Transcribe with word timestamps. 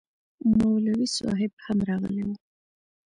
مولوي 0.57 1.07
صاحب 1.17 1.51
هم 1.63 1.77
راغلی 1.89 2.23
و 2.27 2.29